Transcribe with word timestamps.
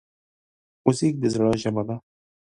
موزیک 0.83 1.15
د 1.19 1.23
زړه 1.33 1.47
ژبه 1.61 1.83
ده. 1.87 1.95